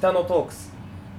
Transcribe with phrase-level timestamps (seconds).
[0.00, 0.72] 北野トークス。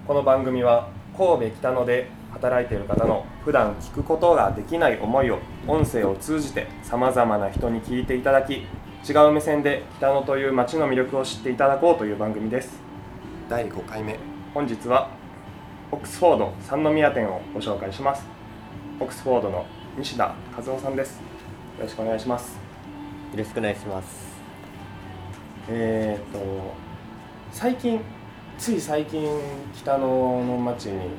[0.08, 5.38] この番組は神戸北野で働いている方の普段聞くことができない思いを
[5.68, 8.66] 音声を通じてさまざまな人に聞いていただき
[9.08, 12.80] 違う目線で北野という街の魅力を知っていただこうという番組です。
[13.48, 14.18] 第5回目。
[14.52, 15.12] 本日は
[15.92, 18.26] オックスフォード三宮店をご紹介します。
[19.00, 21.18] オックスフォードの西田和夫さんです。
[21.18, 22.54] よろしくお願いします。
[22.54, 22.58] よ
[23.38, 24.42] ろしくお願いします。
[25.70, 26.40] えー、と
[27.52, 28.02] 最近
[28.62, 29.28] つい最近
[29.76, 31.10] 北野の町に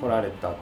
[0.00, 0.54] 来られたっ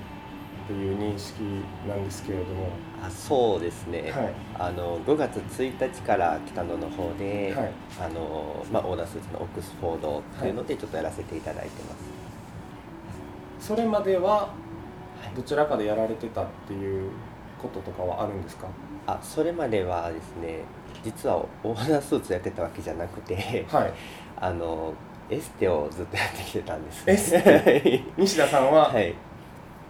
[0.66, 1.42] ていう認識
[1.86, 2.70] なんですけれども。
[3.04, 4.34] あそうですね、はい。
[4.59, 7.73] あの5月1日から北野の方で、はい。
[8.00, 11.95] あのまあ、オーダースーツのオックスフォードっていうのでちょっとやらせていただいてま
[13.60, 14.48] す、それまではは
[15.30, 15.37] い。
[15.37, 17.10] どちらかでやられてたっていう
[17.60, 18.68] こととかはあるんですか？
[19.06, 20.60] あそれまではですね
[21.04, 23.92] 実はオーダースーツやってたわけじゃなくてはい。
[24.40, 24.95] あの
[25.30, 28.02] エステをずっとやってきてたんですエステ。
[28.16, 29.15] 西田さんははい。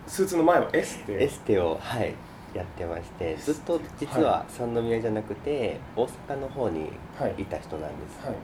[0.06, 2.14] スーツの前はエステ、エステをはい
[2.54, 8.26] やってましてずっと実は三宮じゃなくて大阪の方にはいいた人なんです。
[8.26, 8.36] はい。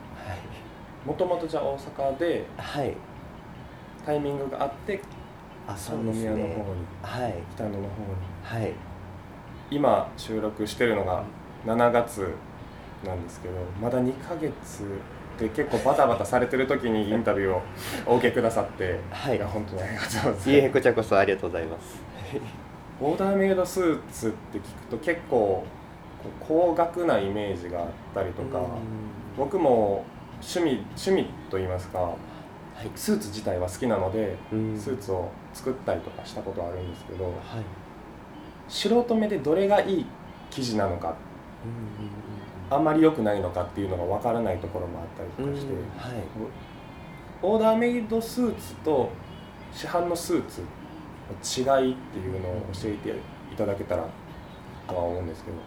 [1.05, 2.97] もともとじゃあ大阪ではい、はい、
[4.05, 5.01] タイミングがあって
[5.67, 6.63] あそう三です宮の方にね
[7.01, 7.33] はい。
[7.55, 7.89] 北野の方に。
[8.43, 8.73] はい。
[9.71, 11.23] 今収録してるのが
[11.65, 12.35] 7月
[13.03, 14.53] なんですけどまだ2ヶ月
[15.37, 17.61] で結構バタバタされてる時にインタビューを
[18.05, 19.39] お受けくださって、はい。
[19.39, 20.51] や本当にありがとうございます。
[20.51, 22.01] いえこちらこそありがとうございます。
[23.01, 25.65] オーダーメイドスーツって聞くと結構
[26.39, 28.61] 高額なイメージがあったりとか
[29.37, 30.05] 僕も
[30.41, 32.15] 趣味趣味と言いますかは
[32.83, 32.89] い。
[32.95, 34.79] スーツ自体は好きなのでうん。
[34.79, 37.33] スーツを作ったりとかしたことあるんですけどはい。
[38.67, 40.05] 素人目でどれがいい
[40.49, 41.15] 生地なのか
[42.69, 46.23] あんまり良くないのかっていうのが分からないところもあったりうんとかして、はい。
[47.41, 49.11] オーダーメイドスーツと
[49.71, 50.61] 市販のスーツ
[51.61, 54.07] の違いっていうのを教えていただけたら
[54.87, 55.57] とは思うんですけど、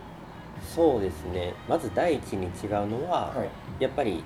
[0.60, 1.54] そうですね。
[1.68, 4.24] まず第一に違うのは、はい、やっぱり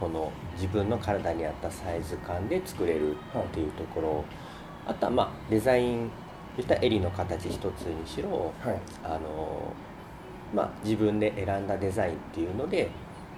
[0.00, 3.16] この自分の体に合ったサイズ感で作れるっ
[3.52, 4.24] ていうところ、
[4.86, 6.10] あとはまあデザイン
[6.56, 9.72] 言ったら襟の形一つにしろはい、あの
[10.54, 12.90] まあ自分で選んだデザインっていうので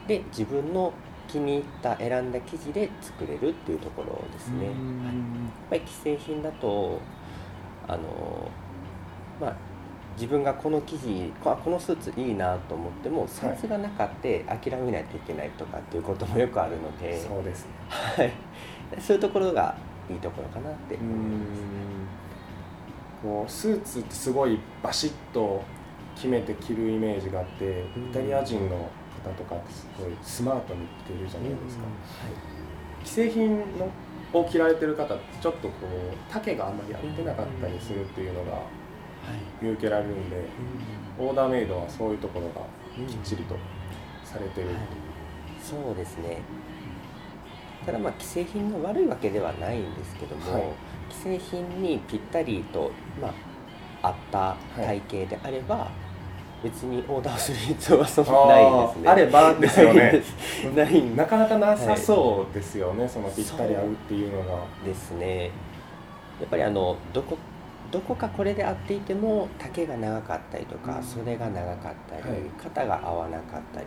[0.07, 0.93] で自分の
[1.27, 4.59] 気に入った選んだ生地で作れるっていうところですね。
[4.59, 4.67] はい。
[4.67, 4.75] やっ
[5.71, 7.01] ぱり既製品だと
[7.87, 8.51] あの
[9.41, 9.57] まあ
[10.17, 17.73] 自分がこの生地ここのスーツいいなと思ってもサイズがなかって諦めないといけないとかっていうこともよくあるので、そうですね。
[17.89, 18.33] はい、
[19.01, 19.77] そういうところが
[20.11, 21.59] いいところかなってうーん。
[23.23, 25.63] こうスーツってすごいバシッと
[26.19, 28.11] 決めて着るイメージがあって、うん。
[28.11, 28.91] イタリア人の
[29.25, 31.85] 方とかってすごいスマートに着てるじゃないですか。
[33.05, 33.89] 既製品の
[34.33, 40.37] を着られてる方ってちょっとこう丈があんまり合ってなかったりするっていうのがはい見受けられるんで、
[41.19, 42.67] オーダーメイドはそういうところが
[43.07, 43.57] きっちりと
[44.25, 44.79] されてるっていう。
[45.63, 46.43] そうですね。
[47.87, 50.63] ただまあ既製品が悪いわけではないんですけども、はい。
[51.11, 52.91] 既製品にぴったりと、
[53.21, 53.33] ま
[54.03, 55.91] あ、合った体型であれば、
[56.63, 59.09] 別にオーダーする必要はそんなないですね。
[59.09, 60.23] あればですよね。
[60.75, 61.17] ない。
[61.17, 64.65] なかなかなさそうですよね、そのぴったり合うっていうのが。
[64.85, 65.51] ですね。
[66.41, 67.37] やっぱりあのどこ
[67.91, 71.03] どこかこれで合っていても丈が長かったりとか、うん。
[71.03, 72.41] 袖が長かったり、はい。
[72.63, 73.87] 肩が合わなかったり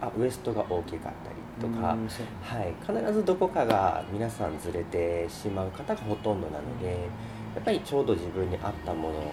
[0.00, 2.08] あウエストが大きかったりとか、うん
[2.42, 7.08] はい、必ずどこかが皆さんずれてしまう方がほとんどなので
[7.54, 9.26] やっぱりちょうど自分に合ったものはい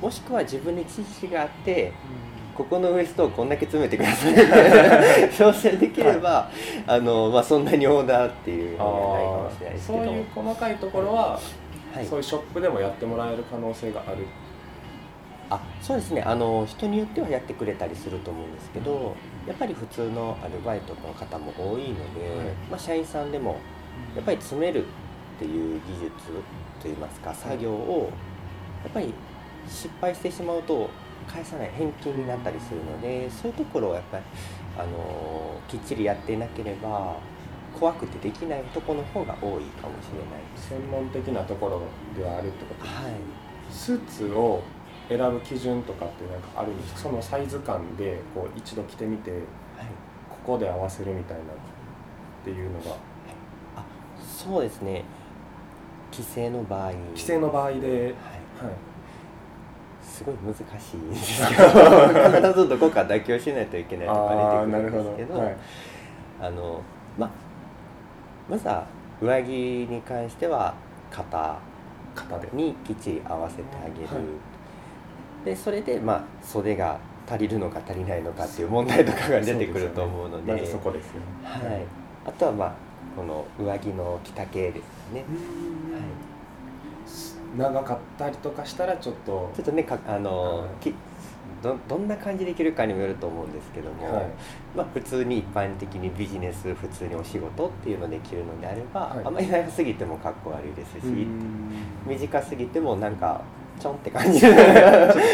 [0.00, 1.92] もしくは自分に知識があって
[2.60, 4.34] ここのウエストをこんだけ詰めてください。
[5.32, 6.50] 挑戦できれば、
[6.86, 10.04] あのまあ、そんなにオーダーっていうあのはないかもしれないですけど。
[10.04, 11.40] そういう細かいところは、
[11.94, 14.26] はい、そういうショップでもやってもらえる可能性がある。
[15.48, 16.22] あそうですね。
[16.22, 19.16] あの人によってはやってくれたりすると思うんですけど
[19.48, 22.46] やっぱり普通のアルバイトの方も多いので、はい。
[22.70, 23.56] まあ、社員さんでも
[24.14, 24.88] やっぱり詰めるっ
[25.38, 26.10] ていう技術
[26.82, 28.10] といいますか作業を
[28.84, 29.14] やっぱり
[29.68, 30.88] 失敗してしまうと
[31.26, 34.24] 返さない返金になったりするのでそういうところをやっぱり
[34.78, 37.16] あのきっちりやっていなければ
[37.78, 40.40] 怖くてできないところの方が多いかもしれない。
[40.56, 41.82] 専門的なところ
[42.16, 42.82] ではあるってこと。
[42.82, 43.12] ですはい。
[43.70, 44.62] スーツを
[45.08, 47.00] 選ぶ基準とかってなんかあるんですか？
[47.00, 49.40] そのサイズ感でこう一度着てみてはい。
[50.28, 51.46] ここで合わせるみたいなっ
[52.44, 52.96] ていうのが。
[53.76, 53.84] あ
[54.20, 55.04] そうですね。
[56.10, 56.92] 規制の場合。
[56.92, 57.80] 規制の場合で、はい。
[57.80, 58.14] はい、
[60.10, 61.62] すごい難しいんですけど。
[62.50, 65.56] 必ずどこか妥協しないといけないとあか出てくるんですけどど、はい、
[66.40, 66.80] あの
[67.16, 67.30] まあ
[68.50, 68.84] まずは
[69.22, 69.46] 上着
[69.88, 70.74] に関しては
[71.10, 71.58] 肩
[72.52, 74.20] にきっちり合わせてあげる、は
[75.42, 75.44] い。
[75.44, 76.98] でそれでまあ袖が
[77.28, 80.66] 足りるのか足りないのかっていう問題とかが出てくると思うので。
[80.66, 81.20] そこですね。
[81.44, 81.82] はい、
[82.26, 82.72] あとはまあ
[83.16, 86.02] この上着の着丈ですね、はい、
[87.56, 90.68] 長かったりとかしたらちょっとちょっとねかあの、はい。
[90.80, 90.94] き
[91.62, 94.26] どどんな感じで着るかにもよると思うんですけども、はい。
[94.74, 99.24] まあ、普通に一般的にビジネス普通にお仕事っていうので着るのであれば、はい。
[99.26, 101.82] あまり長すぎてもかっこ悪いですし、うん。
[102.06, 103.42] 短すぎてもなんか
[103.78, 104.40] ちょんって感じ。
[104.40, 104.60] ちょっと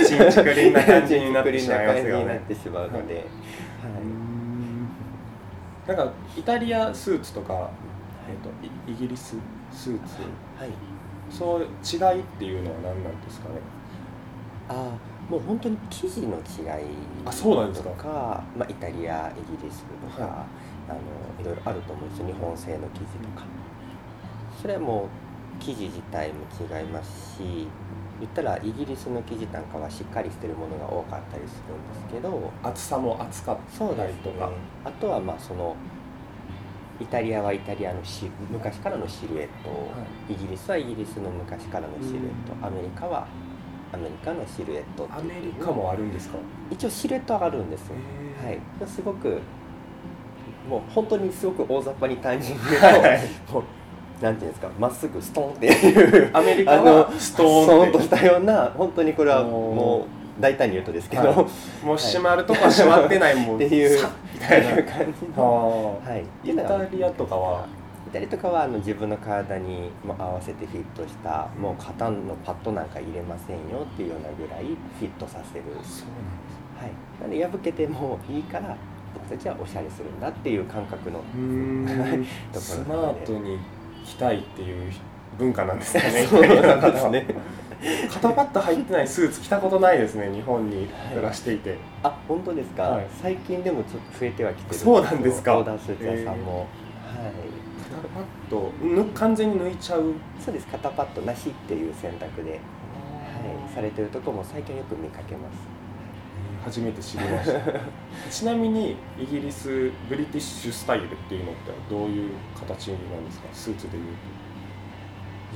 [0.07, 2.37] ちんちくりんな感じになってしまいますよね。
[2.37, 3.25] ってしまうので、はい。
[5.87, 7.71] なんかイタリアスーツとか、
[8.29, 8.51] えっと
[8.89, 9.37] イイギリス
[9.73, 10.23] スーツ。
[10.59, 10.71] はい、
[11.31, 13.55] そう違いっていうのは何なんですかね？
[14.69, 16.87] ああもう本当に生地の違い
[17.25, 17.91] あそうなんですか。
[17.91, 20.47] とかまあ、イタリアイギリスとか、は
[20.89, 20.99] あの
[21.41, 23.45] いろいろあると思うんですよ日本製の生地とか。
[24.61, 25.09] それはもう
[25.61, 27.69] 生地自体も違いますし
[28.19, 33.57] 言ったらイギリスの生地なんかはしっかりしてるものが多かったりするんですけど厚さも厚かっ
[33.97, 34.51] たりとか、
[34.85, 35.77] あとはまあその
[37.01, 39.91] イタリアはイタリアのシ昔からのシルエット、
[40.33, 43.27] イギリスはイギリスの昔からのシルエット、アメリカは
[43.93, 46.39] アメリカのシルエットアメリカもあるんですか？
[46.71, 48.59] 一応シルエット上がるんですはい、
[48.89, 49.41] すごく
[50.69, 53.21] もう本当にすごく大雑把に単純に言うはい。
[53.47, 53.65] ともう
[54.25, 54.71] なんていうんですか？
[54.79, 56.31] まっすぐストンっていう。
[56.33, 61.37] アメリカあはのストーンとしたような本当にこれはもう大胆に言うとですけど、はい。
[61.85, 63.57] もう閉まるとこは閉まってないもん。
[63.57, 63.99] っていう。
[63.99, 67.67] さみたいな感じの、ははい、イタリアとかは？
[68.07, 76.09] イタリアとかはあの自分の体にも合わせてフィットしたもう肩のパッドなんか入れませんよっていうようなぐらいフィットさせる、そう
[76.79, 78.77] はい、なので破けてもいいから
[79.15, 81.19] 僕たちはおしゃれするんだっていう感覚の
[82.53, 83.59] とこスろなのでマートに
[84.05, 84.93] 着たいっていう
[85.39, 87.27] 文化なんですかね そうなんですね。
[88.11, 93.07] 肩パッド入ってないスーツ着たことないですね日本に暮らしていて、あ本当ですか、はい。
[93.23, 95.59] 最近でもちょっと増えてはきてるそうなんですか？
[95.59, 96.67] オーダースーツ屋さんも、はい。
[97.95, 100.15] 肩パッドぬ完全に抜いちゃう？
[100.45, 100.67] そうです。
[100.69, 102.61] 肩パッドなしっていう選択で、はい、
[103.75, 105.55] されてるところも最近よく見かけます。
[106.65, 107.61] 初めて知りました。
[108.31, 113.47] ちなみにイギリスブリティッシュスタイルっていうのってどういう形なんですか？
[113.53, 114.05] スーツでいう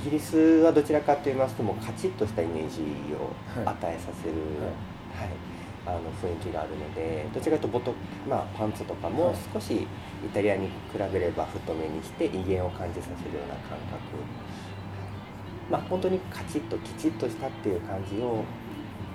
[0.00, 2.81] イギリスはどちらかと言いますともうカチッとしたイメージ
[3.12, 3.29] を
[3.61, 4.35] はい与えさせる、
[5.12, 5.31] はい
[5.87, 7.94] あの雰囲気があるのでどちらかというとボト、
[8.29, 9.37] まあ、パンツとかもはい。
[9.52, 13.99] 少しイタリアに比べれば太めにして威厳を感じさせるような感覚。
[15.70, 18.44] まあ本当にカチッときちっとしたっていう感じを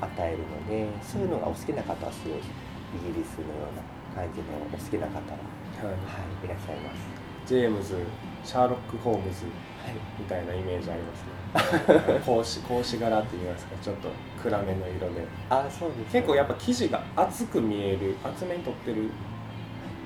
[0.01, 5.37] 与えるのでそういうのがお好きな方はすごいイギリスのような感じのお好きな方は、
[5.77, 5.85] はい。
[5.85, 5.93] は
[6.41, 6.97] い、いらっしゃいます。
[7.45, 7.95] ジェームズ
[8.43, 9.45] シャーロック・ホームズ。
[9.45, 9.74] はい
[10.19, 11.35] みたいなイメージありますね。
[12.25, 13.75] 格子格子柄って言いますか。
[13.81, 14.09] ちょっと
[14.41, 15.25] 暗めの色で。
[15.49, 16.05] あそうですね。
[16.11, 19.09] 結構やっぱ生地が厚く見える厚めに取ってる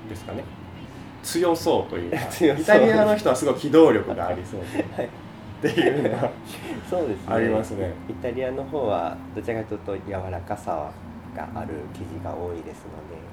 [0.08, 0.44] ですかね。
[1.22, 2.18] 強そうというか。
[2.26, 2.62] 強そう。
[2.62, 4.84] イタリアの人はすごい機動力がありそうで。
[4.96, 5.06] はい。
[5.06, 6.30] っていうのは
[6.88, 7.34] そうですね。
[7.34, 7.92] ありますね。
[8.08, 10.90] イタリアの方はどちらかというと柔らかさ
[11.36, 13.30] がある生地が多いですので。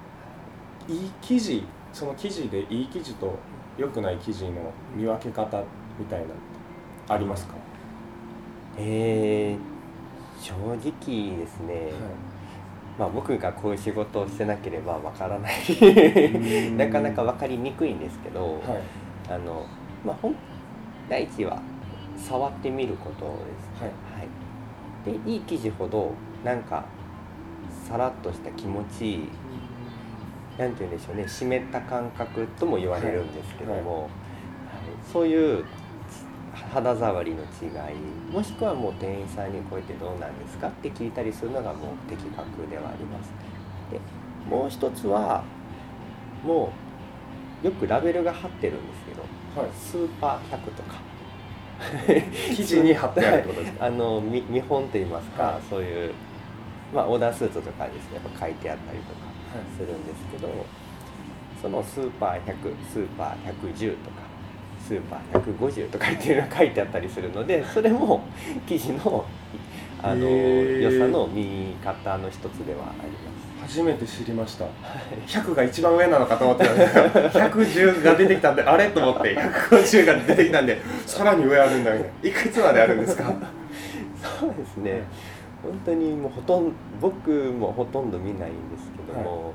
[0.89, 3.37] いい生地その生地でいい生地と
[3.77, 5.61] 良くない生地の見分け方
[5.99, 6.27] みたいな
[7.09, 7.55] ありますか、
[8.77, 11.91] えー、正直ですね、
[12.97, 15.53] まあ、僕がこういう仕事をしてなければわからない。
[16.71, 16.77] ん。
[16.77, 18.81] なかなか分かりにくいんですけど、はい。
[19.29, 19.65] あの
[20.05, 20.35] まあ、ほん
[21.09, 21.61] 第一は
[22.17, 23.29] 触ってみることで
[23.77, 23.83] す。
[23.83, 23.91] はい。
[24.19, 26.11] はい、でいい生地ほど
[26.43, 26.85] なんか
[27.87, 29.29] さらっとした気持ちいい
[30.57, 34.11] なんて言うんでしょうね湿った感覚とも言われるんですけども、はい。
[35.11, 35.63] そういう
[36.73, 37.95] 肌触りの違い
[38.33, 43.31] もしくはもう店員さんにこうやってどうなんですかって聞いたりするのがもう的確ではあります。
[43.91, 43.99] で
[44.49, 45.43] もう一つは
[46.43, 46.71] も
[47.63, 49.71] うよくラベルが貼ってるんですけどはい。
[49.73, 50.95] スーパー100とか。
[52.55, 53.85] 生地に貼ってあるってことですか？
[53.87, 55.61] あの見見本といいますか、はい。
[55.69, 56.13] そういう、
[56.93, 58.15] まあ、オーダースーツとかですね。
[58.15, 59.25] やっぱ書いてあったりとか
[59.57, 59.65] はい。
[59.77, 60.49] するんですけど
[61.61, 62.55] そのスーパー100
[62.91, 64.26] スーパー110とか
[64.87, 68.21] スーパー150とかっていうのが書いてあったりするので それも
[68.65, 69.25] 生地の
[70.01, 73.17] あの良さの見方の一つではありま
[73.67, 73.77] す。
[73.79, 74.65] 初めて知りました。
[75.27, 78.87] 100が一番上なのかと思ってたんですけど110が出てきたんであれ？
[78.89, 79.35] と思って。
[79.35, 82.29] 150が出てきたんでさらに上あるんだみたいな。
[82.29, 83.33] いくつまであるんですか？
[84.39, 85.01] そうですね。
[85.63, 89.53] 本当にもうほとんど僕もほとんど見ないんですけども、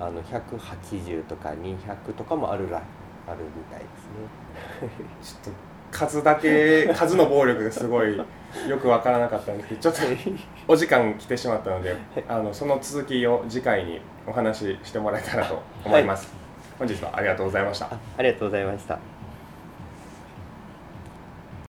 [0.00, 2.82] あの180とか200とかもあるら
[3.26, 5.06] あるみたいですね。
[5.22, 8.26] ちょっと数だけ数の暴力がすごいよ
[8.80, 10.00] くわからなかったんですけどちょっと
[10.66, 11.96] お時間来てしまったので
[12.28, 16.26] あのその続きを次回にお話ししてもらえたらと思います、
[16.78, 17.86] はい、本日はありがとうございました。
[17.86, 19.13] ありがとうございました